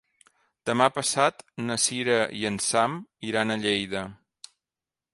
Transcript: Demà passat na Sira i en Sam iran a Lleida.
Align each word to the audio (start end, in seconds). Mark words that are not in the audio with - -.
Demà 0.69 0.87
passat 0.95 1.43
na 1.67 1.77
Sira 1.85 2.17
i 2.41 2.43
en 2.53 2.59
Sam 2.71 2.99
iran 3.31 3.57
a 3.59 3.63
Lleida. 3.67 4.07